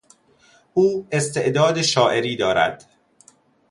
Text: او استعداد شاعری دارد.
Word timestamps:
او 0.73 1.07
استعداد 1.11 1.81
شاعری 1.81 2.35
دارد. 2.35 2.89